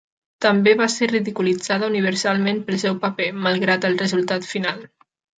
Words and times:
També 0.43 0.71
va 0.77 0.85
ser 0.91 1.09
ridiculitzada 1.09 1.89
universalment 1.91 2.61
pel 2.69 2.79
seu 2.85 2.97
paper, 3.03 3.27
malgrat 3.49 3.85
el 3.91 3.99
resultat 4.01 4.49
final. 4.55 4.81